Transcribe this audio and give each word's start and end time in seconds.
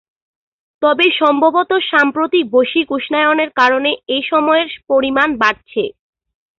তবে 0.81 1.05
সম্ভবত 1.19 1.71
সাম্প্রতিক 1.91 2.43
বৈশ্বিক 2.53 2.87
উষ্ণায়নের 2.91 3.49
কারণে 3.59 3.91
এই 4.15 4.23
সময়ের 4.31 4.67
পরিমাণ 4.89 5.29
বাড়ছে। 5.41 5.83